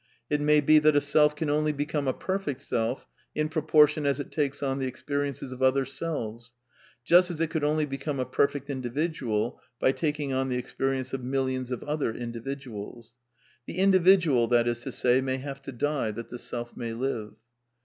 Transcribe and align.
It 0.31 0.41
may 0.41 0.61
be 0.61 0.79
that 0.79 0.95
a 0.95 0.99
self 0.99 1.35
can 1.35 1.47
only 1.47 1.71
be 1.71 1.85
come 1.85 2.07
a 2.07 2.11
perfect 2.11 2.63
self 2.63 3.05
in 3.35 3.49
proportion 3.49 4.03
as 4.07 4.19
it 4.19 4.31
takes 4.31 4.63
on 4.63 4.79
the 4.79 4.89
expe 4.91 5.15
riences 5.15 5.51
of 5.51 5.61
other 5.61 5.85
selves; 5.85 6.55
just 7.05 7.29
as 7.29 7.39
it 7.39 7.51
could 7.51 7.63
only 7.63 7.85
become 7.85 8.19
a 8.19 8.25
per 8.25 8.47
fect 8.47 8.71
individual 8.71 9.61
by 9.79 9.91
taking 9.91 10.33
on 10.33 10.49
the 10.49 10.57
experience 10.57 11.13
of 11.13 11.23
millions 11.23 11.69
of 11.69 11.83
other 11.83 12.11
individuals. 12.15 13.15
The 13.67 13.77
individual, 13.77 14.47
that 14.47 14.67
is 14.67 14.81
to 14.85 14.91
say, 14.91 15.21
may 15.21 15.37
have 15.37 15.61
to 15.61 15.71
die 15.71 16.09
that 16.09 16.29
the 16.29 16.39
self 16.39 16.75
may 16.75 16.93
live. 16.93 17.33